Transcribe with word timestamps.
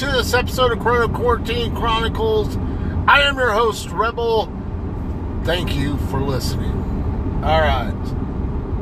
to 0.00 0.06
this 0.06 0.32
episode 0.32 0.72
of 0.72 0.80
Corona 0.80 1.12
Quarantine 1.12 1.76
Chronicles. 1.76 2.56
I 3.06 3.20
am 3.20 3.36
your 3.36 3.52
host, 3.52 3.90
Rebel. 3.90 4.50
Thank 5.44 5.76
you 5.76 5.98
for 6.08 6.22
listening. 6.22 6.72
All 7.44 7.60
right. 7.60 7.92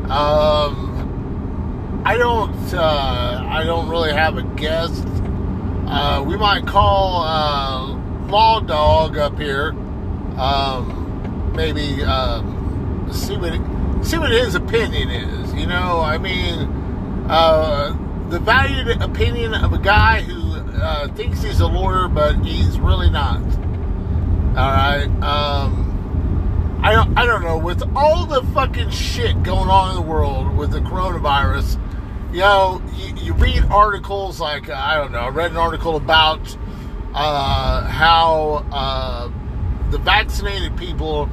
Um, 0.09 2.02
I 2.07 2.16
don't, 2.16 2.73
uh, 2.73 3.45
I 3.48 3.65
don't 3.65 3.89
really 3.89 4.12
have 4.12 4.38
a 4.38 4.45
guest. 4.45 5.05
Uh, 5.88 6.23
we 6.24 6.37
might 6.37 6.65
call 6.69 7.24
uh, 7.24 8.29
Law 8.29 8.60
Dog 8.60 9.19
up 9.19 9.37
here. 9.41 9.71
Um, 10.38 11.52
maybe 11.57 12.05
um, 12.05 13.09
see 13.12 13.37
what 13.37 13.55
see 14.07 14.19
what 14.19 14.30
his 14.30 14.55
opinion 14.55 15.10
is. 15.10 15.52
You 15.52 15.66
know, 15.66 16.01
I 16.01 16.16
mean, 16.16 16.60
uh, 17.29 17.88
the 18.29 18.38
valued 18.38 19.02
opinion 19.02 19.55
of 19.55 19.73
a 19.73 19.79
guy 19.79 20.21
who 20.21 20.38
uh, 20.80 21.09
thinks 21.14 21.42
he's 21.42 21.60
a 21.60 21.66
lawyer, 21.66 22.09
but 22.09 22.37
he's 22.45 22.78
really 22.78 23.10
not. 23.10 23.41
All 24.56 24.70
right. 24.73 25.09
Um, 25.23 26.80
I 26.82 26.92
don't. 26.92 27.16
I 27.18 27.27
don't 27.27 27.42
know. 27.42 27.59
With 27.59 27.82
all 27.96 28.27
the 28.27 28.42
fucking 28.52 28.91
shit 28.91 29.42
going 29.42 29.68
on 29.68 29.91
in 29.91 29.96
the 29.96 30.09
world 30.09 30.56
with 30.56 30.70
the 30.70 30.80
coronavirus, 30.80 31.80
you 32.32 32.41
know, 32.41 32.82
you, 32.95 33.14
you 33.16 33.32
read 33.34 33.64
articles 33.64 34.41
like 34.41 34.68
I 34.70 34.96
don't 34.96 35.12
know. 35.12 35.18
I 35.18 35.28
read 35.28 35.51
an 35.51 35.56
article 35.56 35.96
about 35.96 36.57
uh, 37.15 37.85
how 37.85 38.66
uh, 38.73 39.90
the 39.90 39.98
vaccinated 39.98 40.76
people 40.76 41.29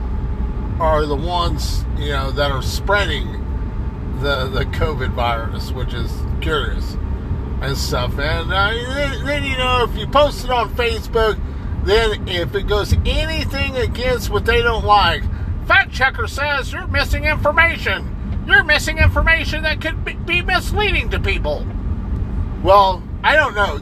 are 0.80 1.06
the 1.06 1.16
ones 1.16 1.86
you 1.98 2.10
know 2.10 2.32
that 2.32 2.52
are 2.52 2.62
spreading 2.62 3.32
the 4.22 4.48
the 4.48 4.66
COVID 4.66 5.12
virus, 5.12 5.72
which 5.72 5.94
is 5.94 6.12
curious 6.42 6.98
and 7.66 7.78
stuff. 7.78 8.18
And 8.20 8.52
uh, 8.52 8.72
then, 9.26 9.44
you 9.44 9.58
know, 9.58 9.88
if 9.90 9.98
you 9.98 10.08
post 10.08 10.44
it 10.44 10.52
on 10.52 10.74
Facebook, 10.76 11.40
then 11.84 12.28
if 12.28 12.56
it 12.56 12.68
goes 12.68 12.94
anything 13.06 13.76
against 13.76 14.30
what 14.30 14.46
they 14.46 14.62
don't 14.62 14.86
like, 14.86 15.24
fact 15.68 15.92
checker 15.92 16.28
says 16.28 16.72
you're 16.72 16.88
missing 16.88 17.26
information. 17.26 18.44
You're 18.48 18.64
missing 18.64 19.00
information 19.00 19.64
that 19.64 19.82
could 19.82 20.26
be 20.26 20.42
misleading 20.42 21.10
to 21.10 21.20
people. 21.20 21.66
Well, 22.64 23.04
I 23.24 23.36
don't 23.36 23.56
know. 23.56 23.80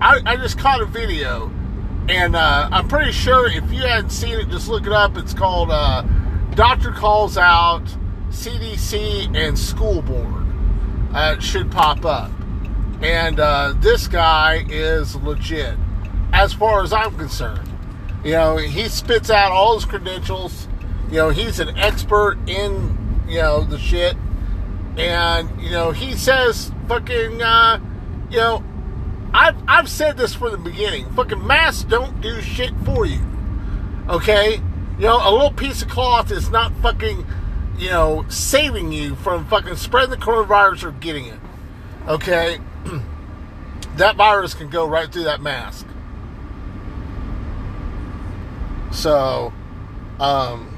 I, 0.00 0.20
I 0.26 0.36
just 0.36 0.58
caught 0.58 0.80
a 0.80 0.86
video, 0.86 1.52
and 2.08 2.34
uh, 2.34 2.68
I'm 2.72 2.88
pretty 2.88 3.12
sure 3.12 3.48
if 3.48 3.70
you 3.72 3.82
hadn't 3.82 4.10
seen 4.10 4.38
it, 4.38 4.48
just 4.48 4.68
look 4.68 4.86
it 4.86 4.92
up. 4.92 5.16
It's 5.16 5.34
called 5.34 5.70
uh, 5.70 6.02
Doctor 6.54 6.90
Calls 6.90 7.38
Out 7.38 7.84
CDC 8.30 9.36
and 9.36 9.56
School 9.56 10.02
Board. 10.02 10.44
Uh, 11.14 11.36
it 11.36 11.42
should 11.42 11.70
pop 11.70 12.04
up. 12.04 12.32
And 13.02 13.40
uh, 13.40 13.74
this 13.78 14.08
guy 14.08 14.64
is 14.68 15.16
legit, 15.16 15.76
as 16.32 16.52
far 16.52 16.82
as 16.82 16.92
I'm 16.92 17.16
concerned. 17.16 17.68
You 18.24 18.32
know, 18.32 18.56
he 18.56 18.88
spits 18.88 19.30
out 19.30 19.52
all 19.52 19.74
his 19.74 19.84
credentials. 19.84 20.68
You 21.08 21.16
know, 21.16 21.28
he's 21.28 21.60
an 21.60 21.76
expert 21.76 22.38
in, 22.46 23.24
you 23.28 23.38
know, 23.38 23.64
the 23.64 23.78
shit. 23.78 24.16
And, 24.96 25.60
you 25.60 25.70
know, 25.70 25.90
he 25.90 26.14
says 26.14 26.72
fucking, 26.88 27.42
uh, 27.42 27.80
you 28.30 28.38
know, 28.38 28.64
I've, 29.34 29.56
I've 29.68 29.88
said 29.88 30.16
this 30.16 30.34
from 30.34 30.52
the 30.52 30.58
beginning. 30.58 31.10
Fucking 31.10 31.44
masks 31.46 31.84
don't 31.84 32.20
do 32.20 32.40
shit 32.40 32.72
for 32.84 33.04
you. 33.04 33.20
Okay? 34.08 34.62
You 34.98 35.04
know, 35.04 35.16
a 35.16 35.30
little 35.30 35.50
piece 35.50 35.82
of 35.82 35.88
cloth 35.88 36.30
is 36.30 36.50
not 36.50 36.72
fucking, 36.76 37.26
you 37.76 37.90
know, 37.90 38.24
saving 38.28 38.92
you 38.92 39.16
from 39.16 39.44
fucking 39.46 39.76
spreading 39.76 40.10
the 40.10 40.16
coronavirus 40.16 40.84
or 40.84 40.92
getting 40.92 41.26
it. 41.26 41.40
Okay? 42.08 42.58
that 43.96 44.16
virus 44.16 44.54
can 44.54 44.68
go 44.68 44.86
right 44.86 45.10
through 45.10 45.24
that 45.24 45.40
mask. 45.40 45.86
So, 48.92 49.52
um, 50.20 50.70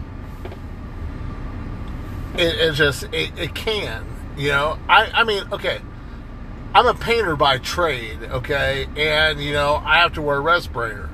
it, 2.35 2.55
it 2.55 2.73
just, 2.73 3.05
it, 3.05 3.39
it 3.39 3.55
can, 3.55 4.07
you 4.37 4.49
know. 4.49 4.79
I, 4.89 5.11
I 5.13 5.25
mean, 5.25 5.43
okay 5.53 5.81
I'm 6.77 6.87
a 6.87 6.93
painter 6.93 7.37
by 7.37 7.57
trade, 7.57 8.23
okay? 8.23 8.87
And, 8.99 9.41
you 9.41 9.55
know, 9.55 9.77
I 9.83 10.01
have 10.01 10.13
to 10.13 10.21
wear 10.21 10.37
a 10.37 10.41
respirator. 10.41 11.09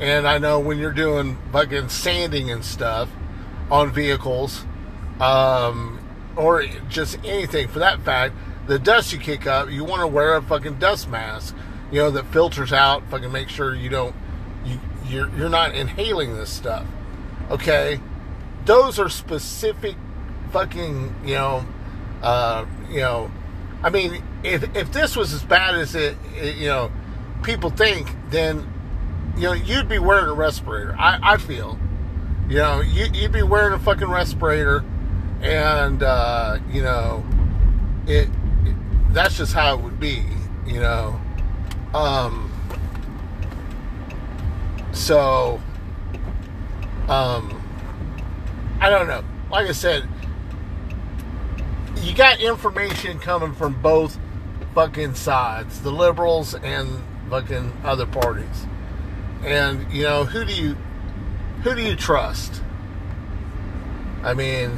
And 0.00 0.26
I 0.26 0.38
know 0.38 0.58
when 0.58 0.78
you're 0.78 0.90
doing 0.90 1.36
fucking 1.52 1.90
sanding 1.90 2.50
and 2.50 2.64
stuff 2.64 3.10
on 3.70 3.92
vehicles, 3.92 4.64
um, 5.20 6.00
or 6.34 6.64
just 6.88 7.18
anything 7.26 7.68
for 7.68 7.80
that 7.80 8.00
fact, 8.06 8.34
the 8.66 8.78
dust 8.78 9.12
you 9.12 9.18
kick 9.18 9.46
up, 9.46 9.70
you 9.70 9.84
want 9.84 10.02
to 10.02 10.06
wear 10.06 10.36
a 10.36 10.42
fucking 10.42 10.78
dust 10.78 11.08
mask, 11.08 11.54
you 11.90 12.00
know, 12.00 12.10
that 12.10 12.26
filters 12.26 12.72
out, 12.72 13.02
fucking 13.10 13.30
make 13.30 13.48
sure 13.48 13.74
you 13.74 13.88
don't, 13.88 14.14
you, 14.64 14.78
you're, 15.06 15.28
you're 15.36 15.48
not 15.48 15.74
inhaling 15.74 16.34
this 16.36 16.50
stuff, 16.50 16.86
okay? 17.50 18.00
Those 18.64 18.98
are 18.98 19.08
specific 19.08 19.96
fucking, 20.50 21.14
you 21.24 21.34
know, 21.34 21.64
uh, 22.22 22.66
you 22.90 23.00
know, 23.00 23.30
I 23.82 23.90
mean, 23.90 24.22
if 24.42 24.64
if 24.74 24.92
this 24.92 25.16
was 25.16 25.32
as 25.32 25.42
bad 25.42 25.74
as 25.76 25.94
it, 25.94 26.16
it 26.34 26.56
you 26.56 26.66
know, 26.66 26.90
people 27.42 27.70
think, 27.70 28.08
then 28.30 28.66
you 29.36 29.42
know 29.42 29.52
you'd 29.52 29.88
be 29.88 29.98
wearing 29.98 30.26
a 30.26 30.32
respirator. 30.32 30.96
I, 30.98 31.34
I 31.34 31.36
feel, 31.36 31.78
you 32.48 32.56
know, 32.56 32.80
you, 32.80 33.06
you'd 33.12 33.32
be 33.32 33.42
wearing 33.42 33.74
a 33.74 33.78
fucking 33.78 34.08
respirator, 34.08 34.84
and 35.42 36.02
uh, 36.02 36.58
you 36.70 36.82
know, 36.82 37.24
it, 38.06 38.28
it, 38.28 38.30
That's 39.16 39.38
just 39.38 39.54
how 39.54 39.78
it 39.78 39.80
would 39.82 39.98
be, 39.98 40.22
you 40.66 40.78
know. 40.78 41.18
Um. 41.94 42.52
So. 44.92 45.58
Um. 47.08 47.62
I 48.78 48.90
don't 48.90 49.08
know. 49.08 49.24
Like 49.50 49.68
I 49.68 49.72
said, 49.72 50.06
you 52.02 52.14
got 52.14 52.42
information 52.42 53.18
coming 53.18 53.54
from 53.54 53.80
both 53.80 54.18
fucking 54.74 55.14
sides, 55.14 55.80
the 55.80 55.90
liberals 55.90 56.54
and 56.54 57.02
fucking 57.30 57.72
other 57.84 58.04
parties. 58.04 58.66
And 59.42 59.90
you 59.90 60.02
know, 60.02 60.24
who 60.26 60.44
do 60.44 60.52
you 60.52 60.76
who 61.62 61.74
do 61.74 61.80
you 61.80 61.96
trust? 61.96 62.60
I 64.22 64.34
mean, 64.34 64.76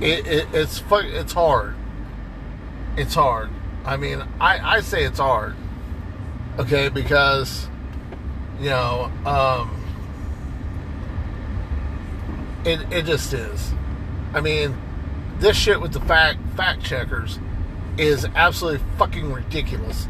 it, 0.00 0.26
it, 0.26 0.48
it's 0.52 0.82
it's 0.90 1.32
hard. 1.32 1.76
It's 2.96 3.14
hard. 3.14 3.50
I 3.84 3.96
mean, 3.96 4.22
I, 4.40 4.76
I 4.76 4.80
say 4.80 5.04
it's 5.04 5.18
hard. 5.18 5.54
Okay, 6.58 6.88
because 6.88 7.68
you 8.60 8.70
know, 8.70 9.10
um, 9.26 9.84
it 12.64 12.80
it 12.92 13.04
just 13.04 13.32
is. 13.32 13.72
I 14.32 14.40
mean, 14.40 14.76
this 15.38 15.56
shit 15.56 15.80
with 15.80 15.92
the 15.92 16.00
fact 16.00 16.38
fact 16.56 16.84
checkers 16.84 17.38
is 17.98 18.24
absolutely 18.34 18.84
fucking 18.96 19.32
ridiculous. 19.32 20.08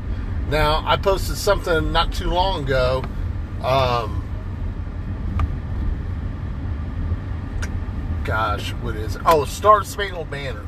Now, 0.49 0.83
I 0.87 0.97
posted 0.97 1.37
something 1.37 1.91
not 1.93 2.13
too 2.13 2.29
long 2.29 2.65
ago. 2.65 3.03
Um, 3.63 4.23
gosh, 8.25 8.71
what 8.75 8.97
is 8.97 9.17
it? 9.17 9.23
Oh, 9.25 9.47
Star 9.47 9.85
Spangled 9.85 10.31
Banner. 10.31 10.65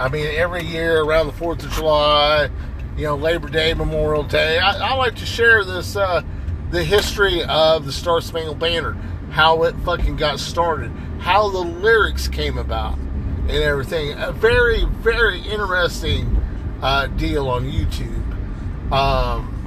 I 0.00 0.08
mean, 0.08 0.26
every 0.28 0.64
year 0.64 1.02
around 1.02 1.26
the 1.26 1.32
4th 1.34 1.62
of 1.62 1.70
July, 1.72 2.48
you 2.96 3.04
know, 3.04 3.16
Labor 3.16 3.50
Day, 3.50 3.74
Memorial 3.74 4.22
Day, 4.22 4.58
I, 4.58 4.92
I 4.92 4.94
like 4.94 5.14
to 5.16 5.26
share 5.26 5.62
this, 5.62 5.94
uh, 5.94 6.22
the 6.70 6.82
history 6.82 7.44
of 7.44 7.84
the 7.84 7.92
Star 7.92 8.22
Spangled 8.22 8.58
Banner, 8.58 8.92
how 9.30 9.64
it 9.64 9.74
fucking 9.84 10.16
got 10.16 10.40
started, 10.40 10.90
how 11.18 11.50
the 11.50 11.58
lyrics 11.58 12.28
came 12.28 12.56
about 12.56 12.96
and 12.96 13.50
everything. 13.50 14.12
A 14.12 14.32
very, 14.32 14.86
very 14.86 15.42
interesting 15.42 16.34
uh, 16.80 17.06
deal 17.08 17.48
on 17.48 17.70
YouTube. 17.70 18.16
Um, 18.90 19.60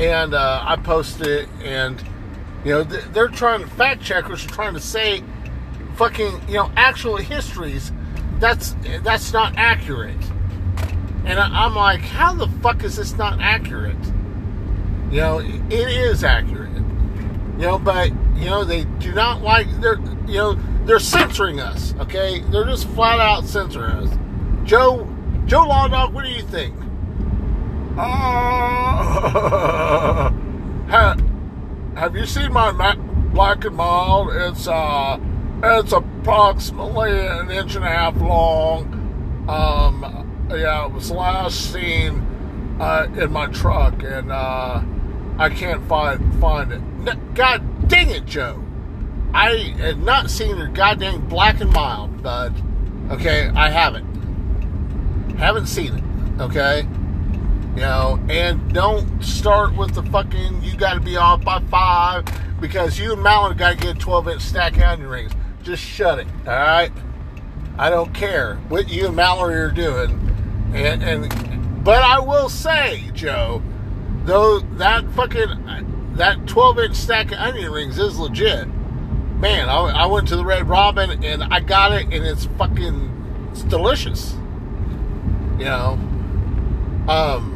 and 0.00 0.34
uh, 0.34 0.64
I 0.66 0.76
posted 0.76 1.28
it, 1.28 1.48
and 1.62 2.02
you 2.64 2.72
know 2.72 2.82
they're 2.82 3.28
trying 3.28 3.60
to 3.60 3.66
fact 3.68 4.02
checkers 4.02 4.44
are 4.44 4.48
trying 4.48 4.74
to 4.74 4.80
say 4.80 5.22
fucking 5.94 6.48
you 6.48 6.54
know 6.54 6.72
actual 6.76 7.16
histories. 7.16 7.92
That's 8.38 8.76
that's 9.02 9.32
not 9.32 9.54
accurate. 9.56 10.16
And 11.24 11.40
I, 11.40 11.66
am 11.66 11.74
like, 11.74 12.00
how 12.00 12.34
the 12.34 12.46
fuck 12.62 12.84
is 12.84 12.96
this 12.96 13.16
not 13.16 13.40
accurate? 13.40 13.96
You 15.10 15.20
know, 15.20 15.38
it 15.40 15.72
is 15.72 16.22
accurate. 16.22 16.72
You 16.72 17.62
know, 17.62 17.78
but 17.78 18.10
you 18.36 18.44
know 18.44 18.64
they 18.64 18.84
do 18.84 19.12
not 19.12 19.42
like 19.42 19.68
they're 19.80 19.98
you 20.26 20.34
know 20.34 20.58
they're 20.84 21.00
censoring 21.00 21.60
us, 21.60 21.94
okay? 21.98 22.40
They're 22.50 22.64
just 22.64 22.86
flat 22.88 23.18
out 23.18 23.44
censoring 23.44 23.90
us. 23.90 24.18
Joe, 24.64 25.08
Joe 25.46 25.66
Law 25.66 25.88
Dog, 25.88 26.14
what 26.14 26.24
do 26.24 26.30
you 26.30 26.42
think? 26.42 26.74
Uh, 27.98 30.30
have, 30.88 31.20
have 31.96 32.14
you 32.14 32.26
seen 32.26 32.52
my 32.52 32.70
black 33.32 33.64
and 33.64 33.74
mild? 33.74 34.28
It's 34.32 34.68
uh, 34.68 35.18
it's 35.62 35.92
approximately 35.92 37.18
an 37.26 37.50
inch 37.50 37.76
and 37.76 37.84
a 37.84 37.88
half 37.88 38.16
long. 38.16 39.46
Um, 39.48 40.48
yeah, 40.50 40.86
it 40.86 40.92
was 40.92 41.10
last 41.10 41.72
seen 41.72 42.20
uh, 42.80 43.08
in 43.16 43.32
my 43.32 43.46
truck, 43.46 44.02
and 44.02 44.30
uh, 44.30 44.82
I 45.38 45.48
can't 45.48 45.86
find 45.88 46.40
find 46.40 46.72
it. 46.72 47.34
God 47.34 47.88
dang 47.88 48.10
it, 48.10 48.26
Joe! 48.26 48.62
I 49.32 49.74
have 49.78 49.98
not 49.98 50.30
seen 50.30 50.56
your 50.56 50.68
goddamn 50.68 51.28
black 51.28 51.60
and 51.60 51.72
mild, 51.72 52.22
bud. 52.22 52.54
Okay, 53.10 53.48
I 53.54 53.70
haven't. 53.70 54.06
Haven't 55.36 55.66
seen 55.66 55.94
it. 55.94 56.40
Okay, 56.40 56.86
you 57.74 57.82
know, 57.82 58.20
and 58.28 58.72
don't 58.72 59.22
start 59.22 59.74
with 59.76 59.94
the 59.94 60.02
fucking. 60.04 60.62
You 60.62 60.76
got 60.76 60.94
to 60.94 61.00
be 61.00 61.16
off 61.16 61.44
by 61.44 61.60
five 61.70 62.24
because 62.60 62.98
you 62.98 63.12
and 63.12 63.22
Malin 63.22 63.56
got 63.56 63.70
to 63.70 63.76
get 63.76 63.96
a 63.96 63.98
12 63.98 64.28
inch 64.28 64.42
stack 64.42 64.78
onion 64.80 65.08
rings. 65.08 65.32
Just 65.66 65.82
shut 65.82 66.20
it. 66.20 66.28
All 66.46 66.54
right. 66.54 66.92
I 67.76 67.90
don't 67.90 68.14
care 68.14 68.54
what 68.68 68.88
you 68.88 69.06
and 69.06 69.16
Mallory 69.16 69.56
are 69.56 69.72
doing, 69.72 70.10
and 70.72 71.02
and 71.02 71.84
but 71.84 72.04
I 72.04 72.20
will 72.20 72.48
say, 72.48 73.10
Joe, 73.14 73.60
though 74.26 74.60
that 74.60 75.10
fucking 75.10 76.14
that 76.14 76.46
12 76.46 76.78
inch 76.78 76.94
stack 76.94 77.32
of 77.32 77.38
onion 77.38 77.72
rings 77.72 77.98
is 77.98 78.16
legit. 78.16 78.68
Man, 79.40 79.68
I, 79.68 80.04
I 80.04 80.06
went 80.06 80.28
to 80.28 80.36
the 80.36 80.44
Red 80.44 80.68
Robin 80.68 81.24
and 81.24 81.42
I 81.42 81.58
got 81.58 81.90
it, 81.90 82.04
and 82.04 82.24
it's 82.24 82.44
fucking 82.58 83.48
it's 83.50 83.64
delicious. 83.64 84.34
You 85.58 85.64
know, 85.64 85.92
um. 87.08 87.54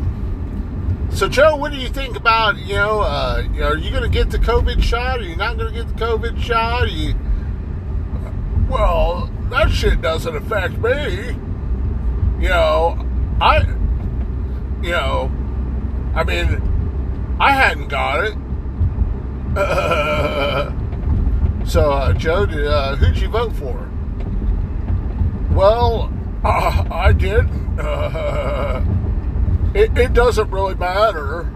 So, 1.12 1.28
Joe, 1.28 1.54
what 1.54 1.70
do 1.70 1.78
you 1.78 1.88
think 1.88 2.16
about 2.16 2.56
you 2.56 2.74
know? 2.74 3.02
Uh, 3.02 3.44
are 3.62 3.76
you 3.76 3.90
going 3.90 4.02
to 4.02 4.08
get 4.08 4.30
the 4.30 4.38
COVID 4.38 4.82
shot? 4.82 5.20
Are 5.20 5.22
you 5.22 5.36
not 5.36 5.58
going 5.58 5.72
to 5.72 5.84
get 5.84 5.96
the 5.96 6.04
COVID 6.04 6.42
shot? 6.42 6.82
Are 6.82 6.86
you? 6.88 7.14
Well, 8.70 9.28
that 9.50 9.70
shit 9.70 10.00
doesn't 10.00 10.34
affect 10.34 10.78
me. 10.78 11.36
You 12.40 12.48
know, 12.48 13.06
I, 13.40 13.66
you 14.82 14.90
know, 14.92 15.30
I 16.14 16.24
mean, 16.24 17.36
I 17.38 17.52
hadn't 17.52 17.88
got 17.88 18.24
it. 18.24 18.36
So, 21.70 21.92
uh, 21.92 22.12
Joe, 22.14 22.46
did, 22.46 22.66
uh, 22.66 22.96
who'd 22.96 23.16
you 23.16 23.28
vote 23.28 23.52
for? 23.52 23.88
Well, 25.54 26.12
I 26.44 27.12
didn't. 27.12 27.78
it, 29.76 29.96
it 29.96 30.12
doesn't 30.12 30.50
really 30.50 30.74
matter. 30.74 31.48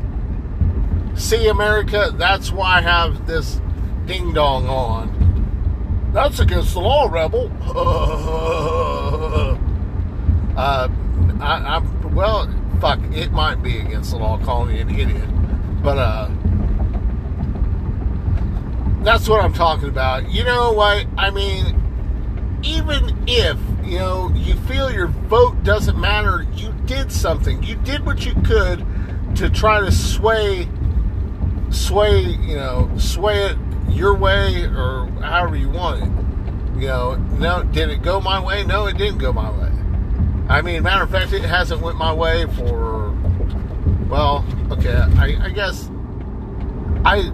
See, 1.17 1.49
America, 1.49 2.15
that's 2.17 2.53
why 2.53 2.79
I 2.79 2.81
have 2.83 3.27
this 3.27 3.61
ding 4.07 4.35
dong 4.35 4.69
on. 4.69 5.14
That's 6.15 6.39
against 6.39 6.75
the 6.75 6.81
law, 6.81 7.09
rebel. 7.11 7.51
uh, 10.57 10.89
I, 11.41 11.77
am 11.77 12.15
well, 12.15 12.49
fuck. 12.81 13.01
It 13.13 13.33
might 13.33 13.65
be 13.65 13.79
against 13.81 14.13
the 14.13 14.19
law, 14.19 14.39
calling 14.39 14.77
you 14.77 14.83
an 14.83 14.91
idiot, 14.91 15.29
but 15.83 15.99
uh, 15.99 16.31
that's 19.03 19.29
what 19.29 19.45
I'm 19.45 19.53
talking 19.53 19.89
about. 19.89 20.31
You 20.31 20.45
know 20.45 20.71
what? 20.73 21.05
I 21.19 21.31
mean, 21.33 21.83
even 22.63 23.25
if 23.27 23.59
you 23.83 23.99
know 23.99 24.31
you 24.37 24.55
feel 24.69 24.93
your 24.93 25.09
vote 25.09 25.65
doesn't 25.65 25.99
matter, 25.99 26.47
you 26.55 26.73
did 26.87 27.11
something. 27.11 27.61
You 27.61 27.75
did 27.75 28.07
what 28.07 28.25
you 28.25 28.35
could 28.43 28.87
to 29.35 29.51
try 29.51 29.81
to 29.81 29.91
sway, 29.91 30.69
sway, 31.71 32.21
you 32.21 32.55
know, 32.55 32.89
sway 32.99 33.47
it 33.47 33.64
your 33.95 34.15
way 34.15 34.65
or 34.65 35.07
however 35.21 35.57
you 35.57 35.69
want 35.69 36.03
it. 36.03 36.81
You 36.81 36.89
know, 36.89 37.15
no, 37.15 37.63
did 37.63 37.89
it 37.89 38.03
go 38.03 38.21
my 38.21 38.41
way? 38.41 38.65
No, 38.65 38.87
it 38.87 38.99
didn't 38.99 39.19
go 39.19 39.33
my 39.33 39.51
way. 39.51 39.71
I 40.49 40.61
mean, 40.61 40.83
matter 40.83 41.05
of 41.05 41.11
fact, 41.11 41.33
it 41.33 41.43
hasn't 41.43 41.81
went 41.81 41.97
my 41.97 42.13
way 42.13 42.47
for, 42.47 43.13
well, 44.09 44.45
okay, 44.73 44.95
I, 44.95 45.47
I 45.47 45.51
guess 45.51 45.89
I, 47.05 47.31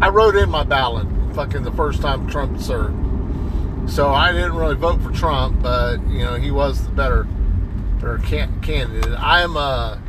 I 0.00 0.08
wrote 0.08 0.36
in 0.36 0.48
my 0.48 0.64
ballot 0.64 1.06
fucking 1.34 1.62
the 1.62 1.72
first 1.72 2.00
time 2.00 2.28
Trump 2.28 2.60
served. 2.60 2.98
So 3.90 4.10
I 4.10 4.32
didn't 4.32 4.54
really 4.54 4.76
vote 4.76 5.02
for 5.02 5.10
Trump, 5.10 5.60
but, 5.62 5.96
you 6.08 6.20
know, 6.20 6.34
he 6.34 6.50
was 6.50 6.84
the 6.84 6.90
better, 6.92 7.24
better 7.98 8.18
can, 8.18 8.60
candidate. 8.60 9.12
I'm 9.18 9.56
a, 9.56 10.00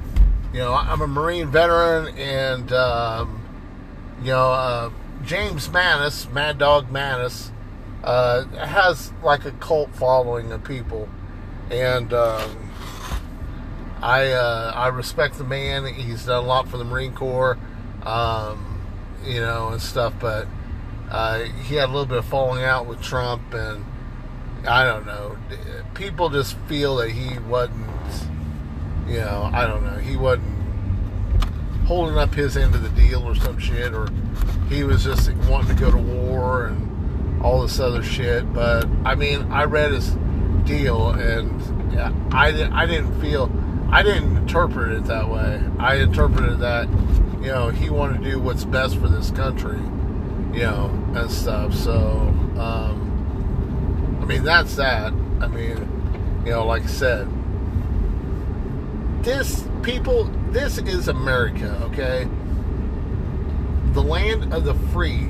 you 0.54 0.60
know, 0.60 0.74
I'm 0.74 1.02
a 1.02 1.08
Marine 1.08 1.48
veteran 1.48 2.16
and, 2.18 2.72
um, 2.72 3.43
you 4.20 4.28
know, 4.28 4.52
uh, 4.52 4.92
James 5.24 5.68
Mattis, 5.70 6.32
Mad 6.32 6.58
Dog 6.58 6.90
Mattis, 6.90 7.52
uh, 8.04 8.46
has 8.48 9.12
like 9.24 9.46
a 9.46 9.52
cult 9.52 9.96
following 9.96 10.52
of 10.52 10.64
people, 10.64 11.08
and 11.72 12.14
um, 12.14 12.72
I 14.02 14.32
uh, 14.32 14.74
I 14.76 14.88
respect 14.90 15.38
the 15.38 15.46
man. 15.46 15.86
He's 15.86 16.26
done 16.26 16.44
a 16.44 16.48
lot 16.48 16.68
for 16.68 16.78
the 16.78 16.84
Marine 16.84 17.14
Corps, 17.14 17.58
um, 18.04 18.82
you 19.24 19.40
know, 19.40 19.70
and 19.70 19.82
stuff. 19.82 20.14
But 20.20 20.48
uh, 21.10 21.44
he 21.44 21.76
had 21.76 21.86
a 21.86 21.92
little 21.92 22.06
bit 22.06 22.18
of 22.18 22.26
falling 22.26 22.64
out 22.64 22.86
with 22.86 23.02
Trump, 23.02 23.54
and 23.54 23.86
I 24.68 24.84
don't 24.84 25.06
know. 25.06 25.38
People 25.94 26.30
just 26.30 26.58
feel 26.68 26.98
that 26.98 27.12
he 27.12 27.40
wasn't, 27.40 27.88
you 29.08 29.20
know, 29.20 29.50
I 29.54 29.66
don't 29.66 29.84
know. 29.86 29.98
He 29.98 30.18
wasn't 30.18 30.53
holding 31.86 32.18
up 32.18 32.34
his 32.34 32.58
end 32.58 32.76
of 32.76 32.84
the 32.84 32.90
deal 33.02 33.24
or 33.24 33.36
some 33.36 33.58
shit, 33.58 33.94
or 33.94 34.08
he 34.70 34.84
was 34.84 35.04
just 35.04 35.32
wanting 35.50 35.76
to 35.76 35.82
go 35.82 35.92
to 35.92 35.98
war 35.98 36.68
and 36.68 37.42
all 37.44 37.62
this 37.62 37.80
other 37.80 38.04
shit. 38.04 38.52
But 38.54 38.88
I 39.06 39.16
mean, 39.16 39.52
I 39.52 39.66
read 39.66 39.92
his 39.92 40.16
deal, 40.66 41.10
and 41.10 41.94
yeah, 41.94 42.14
I 42.32 42.48
I 42.72 42.86
didn't 42.86 43.20
feel 43.22 43.52
I 43.92 44.02
didn't 44.02 44.38
interpret 44.38 44.92
it 44.94 45.06
that 45.06 45.30
way. 45.30 45.62
I 45.78 45.96
interpreted 45.96 46.60
that 46.60 46.88
you 47.42 47.48
know 47.48 47.70
he 47.70 47.90
wanted 47.90 48.24
to 48.24 48.32
do 48.32 48.40
what's 48.40 48.64
best 48.64 48.98
for 48.98 49.08
this 49.08 49.32
country, 49.32 49.78
you 50.54 50.64
know, 50.64 50.90
and 51.16 51.30
stuff. 51.30 51.74
So 51.74 52.34
um, 52.58 54.20
I 54.22 54.26
mean, 54.26 54.44
that's 54.44 54.76
that. 54.78 55.14
I 55.42 55.48
mean, 55.48 56.42
you 56.46 56.52
know, 56.52 56.66
like 56.66 56.84
I 56.84 56.88
said, 56.88 57.28
this 59.24 59.66
people 59.82 60.26
this 60.52 60.78
is 60.78 61.08
America, 61.08 61.80
okay? 61.86 62.28
The 63.94 64.02
land 64.02 64.54
of 64.54 64.66
the 64.66 64.76
free, 64.92 65.30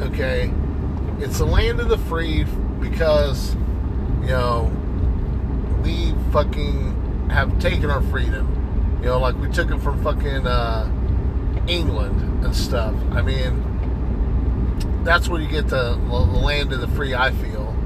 okay? 0.00 0.52
It's 1.18 1.38
the 1.38 1.44
land 1.44 1.80
of 1.80 1.88
the 1.88 1.98
free 1.98 2.44
because, 2.80 3.54
you 4.22 4.28
know, 4.28 4.72
we 5.82 6.14
fucking 6.32 7.28
have 7.30 7.58
taken 7.58 7.90
our 7.90 8.02
freedom. 8.02 8.98
You 9.00 9.08
know, 9.08 9.18
like 9.18 9.36
we 9.36 9.48
took 9.50 9.70
it 9.70 9.78
from 9.80 10.02
fucking 10.02 10.46
uh, 10.46 10.90
England 11.66 12.44
and 12.44 12.54
stuff. 12.54 12.94
I 13.10 13.22
mean, 13.22 15.02
that's 15.04 15.28
where 15.28 15.40
you 15.40 15.48
get 15.48 15.68
the, 15.68 15.94
the 15.94 16.14
land 16.14 16.72
of 16.72 16.80
the 16.80 16.88
free, 16.88 17.14
I 17.14 17.32
feel. 17.32 17.76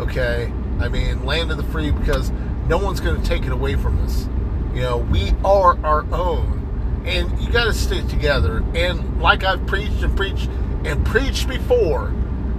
Okay? 0.00 0.52
I 0.80 0.88
mean, 0.88 1.24
land 1.24 1.50
of 1.50 1.56
the 1.56 1.62
free 1.64 1.90
because 1.90 2.30
no 2.66 2.78
one's 2.78 3.00
going 3.00 3.20
to 3.20 3.26
take 3.26 3.44
it 3.44 3.52
away 3.52 3.76
from 3.76 4.02
us. 4.04 4.28
You 4.74 4.82
know, 4.82 4.98
we 4.98 5.32
are 5.44 5.78
our 5.84 6.06
own. 6.12 7.02
And 7.04 7.40
you 7.40 7.50
got 7.50 7.64
to 7.64 7.72
stick 7.72 8.06
together. 8.08 8.62
And 8.74 9.20
like 9.20 9.42
I've 9.42 9.66
preached 9.66 10.02
and 10.02 10.16
preached 10.16 10.48
and 10.84 11.04
preached 11.04 11.48
before, 11.48 12.12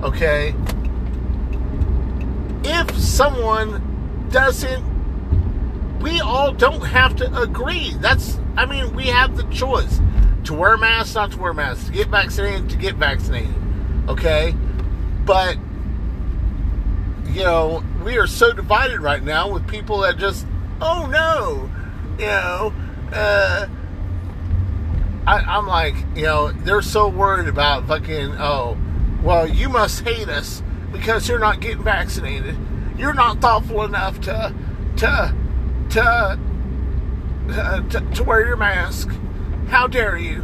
okay, 0.03 0.53
if 2.63 2.97
someone 2.97 4.27
doesn't, 4.31 5.99
we 5.99 6.19
all 6.19 6.51
don't 6.51 6.81
have 6.81 7.15
to 7.17 7.41
agree. 7.41 7.93
That's, 7.99 8.39
I 8.55 8.65
mean, 8.65 8.95
we 8.95 9.07
have 9.07 9.37
the 9.37 9.43
choice 9.43 9.99
to 10.45 10.53
wear 10.53 10.77
masks, 10.77 11.15
not 11.15 11.31
to 11.31 11.39
wear 11.39 11.53
masks, 11.53 11.85
to 11.85 11.91
get 11.91 12.07
vaccinated, 12.07 12.69
to 12.71 12.77
get 12.77 12.95
vaccinated, 12.95 13.53
okay? 14.07 14.55
But, 15.25 15.57
you 17.27 17.43
know, 17.43 17.83
we 18.03 18.17
are 18.17 18.27
so 18.27 18.51
divided 18.51 18.99
right 18.99 19.23
now 19.23 19.51
with 19.51 19.67
people 19.67 19.99
that 19.99 20.17
just, 20.17 20.45
oh 20.81 21.05
no, 21.05 21.69
you 22.19 22.25
know, 22.25 22.73
uh, 23.13 23.67
I, 25.27 25.57
am 25.57 25.67
like, 25.67 25.95
you 26.15 26.23
know, 26.23 26.51
they're 26.51 26.81
so 26.81 27.07
worried 27.07 27.47
about 27.47 27.87
fucking, 27.87 28.35
oh, 28.39 28.77
well, 29.23 29.47
you 29.47 29.69
must 29.69 30.03
hate 30.03 30.29
us 30.29 30.63
because 30.91 31.29
you're 31.29 31.39
not 31.39 31.59
getting 31.59 31.83
vaccinated. 31.83 32.57
You're 32.97 33.13
not 33.13 33.39
thoughtful 33.39 33.83
enough 33.83 34.19
to, 34.21 34.53
to, 34.97 35.35
to, 35.91 36.39
to, 37.89 38.07
to 38.15 38.23
wear 38.23 38.45
your 38.45 38.57
mask. 38.57 39.09
How 39.67 39.87
dare 39.87 40.17
you? 40.17 40.43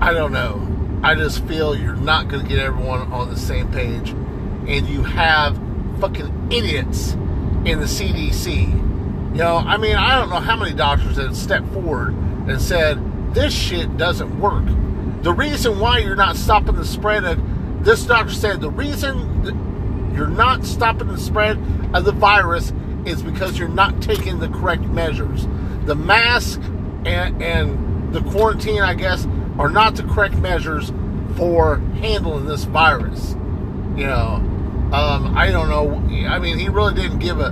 I 0.00 0.12
don't 0.12 0.32
know. 0.32 0.68
I 1.04 1.14
just 1.14 1.44
feel 1.46 1.76
you're 1.76 1.94
not 1.94 2.28
going 2.28 2.42
to 2.42 2.48
get 2.48 2.58
everyone 2.58 3.12
on 3.12 3.28
the 3.28 3.36
same 3.36 3.70
page, 3.70 4.10
and 4.10 4.88
you 4.88 5.02
have 5.02 5.56
fucking 6.00 6.48
idiots 6.52 7.16
in 7.64 7.78
the 7.78 7.86
CDC. 7.86 8.66
You 9.32 9.38
know, 9.38 9.56
I 9.56 9.76
mean, 9.76 9.96
I 9.96 10.18
don't 10.18 10.28
know 10.28 10.40
how 10.40 10.56
many 10.56 10.74
doctors 10.74 11.16
have 11.16 11.36
stepped 11.36 11.72
forward 11.72 12.14
and 12.48 12.60
said, 12.60 12.98
this 13.34 13.54
shit 13.54 13.96
doesn't 13.96 14.38
work. 14.40 14.64
The 15.22 15.32
reason 15.32 15.78
why 15.78 15.98
you're 15.98 16.16
not 16.16 16.36
stopping 16.36 16.74
the 16.74 16.84
spread 16.84 17.24
of 17.24 17.84
this 17.84 18.04
doctor 18.04 18.32
said 18.32 18.60
the 18.60 18.70
reason 18.70 20.12
you're 20.14 20.28
not 20.28 20.64
stopping 20.64 21.08
the 21.08 21.18
spread 21.18 21.58
of 21.94 22.04
the 22.04 22.12
virus 22.12 22.72
is 23.06 23.22
because 23.22 23.58
you're 23.58 23.68
not 23.68 24.02
taking 24.02 24.38
the 24.38 24.48
correct 24.48 24.82
measures. 24.82 25.46
The 25.86 25.94
mask 25.94 26.60
and, 27.04 27.42
and 27.42 28.12
the 28.12 28.20
quarantine, 28.22 28.82
I 28.82 28.94
guess, 28.94 29.26
are 29.58 29.70
not 29.70 29.96
the 29.96 30.02
correct 30.04 30.36
measures 30.36 30.92
for 31.36 31.78
handling 32.00 32.46
this 32.46 32.64
virus. 32.64 33.32
You 33.96 34.06
know, 34.06 34.51
um, 34.92 35.36
I 35.36 35.50
don't 35.50 35.70
know. 35.70 35.94
I 36.28 36.38
mean, 36.38 36.58
he 36.58 36.68
really 36.68 36.94
didn't 36.94 37.18
give 37.18 37.40
a 37.40 37.50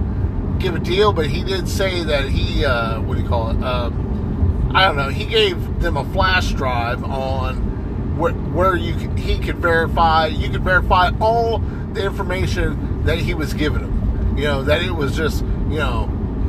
give 0.59 0.75
a 0.75 0.79
deal, 0.79 1.13
but 1.13 1.27
he 1.27 1.43
did 1.43 1.69
say 1.69 2.05
that 2.05 2.29
he 2.29 2.65
uh, 2.65 3.01
what 3.01 3.17
do 3.17 3.23
you 3.23 3.29
call 3.29 3.51
it? 3.51 3.63
Um, 3.65 4.73
I 4.75 4.87
don't 4.87 4.97
know. 4.97 5.09
He 5.09 5.25
gave 5.25 5.81
them 5.81 5.97
a 5.97 6.05
flash 6.13 6.53
drive 6.53 7.03
on 7.03 8.19
where, 8.19 8.33
where 8.33 8.77
you 8.77 8.95
could, 8.95 9.19
he 9.19 9.39
could 9.39 9.57
verify. 9.57 10.27
You 10.27 10.51
could 10.51 10.63
verify 10.63 11.11
all 11.21 11.59
the 11.59 12.05
information 12.05 13.05
that 13.05 13.19
he 13.19 13.33
was 13.33 13.55
giving 13.55 13.81
them. 13.81 14.37
You 14.37 14.45
know 14.45 14.63
that 14.65 14.83
it 14.83 14.93
was 14.93 15.17
just 15.17 15.43
you 15.71 15.79
know 15.79 16.05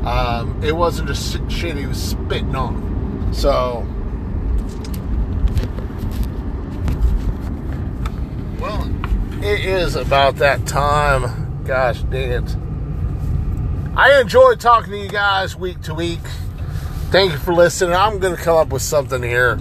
um, 0.06 0.62
it 0.64 0.76
wasn't 0.76 1.08
just 1.08 1.50
shit 1.50 1.78
he 1.78 1.86
was 1.86 2.02
spitting 2.02 2.56
on. 2.56 3.34
So. 3.34 3.88
Well, 8.60 8.84
it 9.52 9.66
is 9.66 9.96
about 9.98 10.38
that 10.38 10.66
time. 10.66 11.64
Gosh 11.66 12.02
dang 12.04 12.32
it. 12.32 12.56
I 13.98 14.22
enjoy 14.22 14.56
talking 14.56 14.92
to 14.94 14.98
you 14.98 15.10
guys 15.10 15.58
week 15.58 15.82
to 15.82 15.94
week. 15.94 16.22
Thank 17.10 17.34
you 17.34 17.38
for 17.38 17.54
listening. 17.54 17.94
I'm 17.94 18.20
going 18.20 18.36
to 18.36 18.42
come 18.42 18.56
up 18.56 18.70
with 18.70 18.82
something 18.82 19.22
here. 19.22 19.60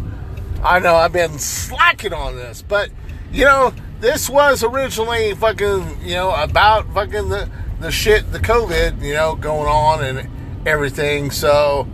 I 0.62 0.78
know 0.78 0.94
I've 0.94 1.12
been 1.12 1.40
slacking 1.40 2.12
on 2.12 2.36
this, 2.36 2.62
but 2.62 2.90
you 3.32 3.44
know, 3.44 3.72
this 3.98 4.30
was 4.30 4.62
originally 4.62 5.34
fucking, 5.34 5.98
you 6.02 6.14
know, 6.14 6.30
about 6.30 6.92
fucking 6.94 7.28
the, 7.28 7.50
the 7.80 7.90
shit, 7.90 8.30
the 8.30 8.38
COVID, 8.38 9.02
you 9.02 9.14
know, 9.14 9.34
going 9.34 9.66
on 9.66 10.04
and 10.04 10.28
everything. 10.68 11.32
So, 11.32 11.88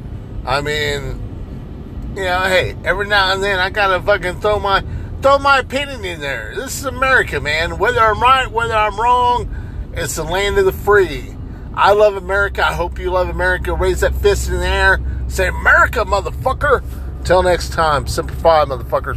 I 0.45 0.61
mean, 0.61 2.15
you 2.15 2.25
know, 2.25 2.43
hey, 2.43 2.77
every 2.85 3.07
now 3.07 3.33
and 3.33 3.43
then 3.43 3.59
I 3.59 3.71
gotta 3.71 4.03
fucking 4.03 4.41
throw 4.41 4.59
my 4.59 4.85
throw 5.27 5.39
my 5.41 5.59
opinion 5.59 6.05
in 6.05 6.21
there. 6.21 6.53
This 6.55 6.79
is 6.79 6.85
America, 6.85 7.41
man. 7.41 7.79
Whether 7.79 7.99
I'm 7.99 8.21
right, 8.21 8.49
whether 8.49 8.75
I'm 8.75 8.97
wrong, 8.97 9.53
it's 9.93 10.15
the 10.15 10.23
land 10.23 10.57
of 10.57 10.67
the 10.67 10.73
free. 10.73 11.35
I 11.75 11.95
love 11.95 12.15
America. 12.15 12.65
I 12.65 12.73
hope 12.73 13.01
you 13.01 13.11
love 13.11 13.29
America. 13.29 13.75
Raise 13.75 14.03
that 14.03 14.15
fist 14.15 14.49
in 14.49 14.61
the 14.61 14.69
air. 14.69 15.01
Say, 15.27 15.49
America, 15.49 16.05
motherfucker. 16.05 16.85
Till 17.25 17.43
next 17.43 17.73
time, 17.73 18.07
simplify, 18.07 18.67
motherfuckers. 18.67 19.15